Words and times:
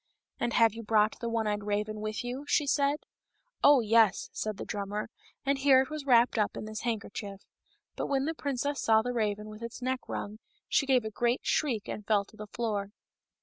"And 0.39 0.53
have 0.53 0.73
you 0.73 0.81
brought 0.81 1.19
the 1.19 1.29
one 1.29 1.45
eyed 1.45 1.63
raven 1.63 2.01
with 2.01 2.23
you?" 2.23 2.43
she 2.49 2.65
said. 2.65 2.95
*^ 2.95 2.97
Oh, 3.63 3.81
yes," 3.81 4.31
said 4.33 4.57
the 4.57 4.65
drummer, 4.65 5.11
and 5.45 5.59
here 5.59 5.79
it 5.83 5.91
was 5.91 6.07
wrapped 6.07 6.39
up 6.39 6.57
in 6.57 6.65
this 6.65 6.81
handkerchief. 6.81 7.41
But 7.95 8.07
when 8.07 8.25
the 8.25 8.33
princess 8.33 8.81
saw 8.81 9.03
the 9.03 9.13
raven 9.13 9.47
with 9.47 9.61
its 9.61 9.79
neck 9.79 9.99
wrung, 10.09 10.39
she 10.67 10.87
gave 10.87 11.05
a 11.05 11.11
great 11.11 11.41
shriek 11.45 11.87
and 11.87 12.03
fell 12.03 12.25
to 12.25 12.35
the 12.35 12.47
floor. 12.47 12.89